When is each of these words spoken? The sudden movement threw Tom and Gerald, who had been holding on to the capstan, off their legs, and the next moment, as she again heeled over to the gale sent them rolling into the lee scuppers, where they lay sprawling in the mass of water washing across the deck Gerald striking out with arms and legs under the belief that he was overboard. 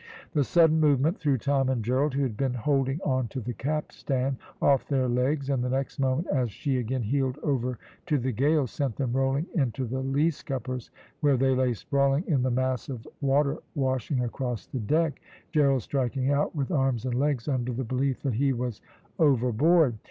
The 0.33 0.43
sudden 0.43 0.79
movement 0.79 1.19
threw 1.19 1.37
Tom 1.37 1.69
and 1.69 1.85
Gerald, 1.85 2.15
who 2.15 2.23
had 2.23 2.35
been 2.35 2.55
holding 2.55 2.99
on 3.01 3.27
to 3.27 3.39
the 3.39 3.53
capstan, 3.53 4.39
off 4.59 4.87
their 4.87 5.07
legs, 5.07 5.47
and 5.47 5.63
the 5.63 5.69
next 5.69 5.99
moment, 5.99 6.25
as 6.33 6.49
she 6.51 6.77
again 6.79 7.03
heeled 7.03 7.37
over 7.43 7.77
to 8.07 8.17
the 8.17 8.31
gale 8.31 8.65
sent 8.65 8.95
them 8.95 9.13
rolling 9.13 9.45
into 9.53 9.85
the 9.85 9.99
lee 9.99 10.31
scuppers, 10.31 10.89
where 11.19 11.37
they 11.37 11.53
lay 11.55 11.75
sprawling 11.75 12.23
in 12.25 12.41
the 12.41 12.49
mass 12.49 12.89
of 12.89 13.07
water 13.21 13.59
washing 13.75 14.23
across 14.23 14.65
the 14.65 14.79
deck 14.79 15.21
Gerald 15.51 15.83
striking 15.83 16.31
out 16.31 16.55
with 16.55 16.71
arms 16.71 17.05
and 17.05 17.13
legs 17.13 17.47
under 17.47 17.71
the 17.71 17.83
belief 17.83 18.23
that 18.23 18.33
he 18.33 18.53
was 18.53 18.81
overboard. 19.19 19.99